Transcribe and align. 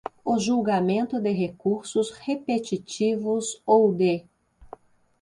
o 0.25 0.39
julgamento 0.39 1.21
de 1.21 1.29
recursos 1.29 2.09
repetitivos 2.09 3.61
ou 3.67 3.93
de 3.93 4.25